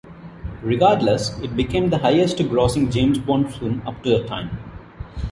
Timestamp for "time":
4.27-4.49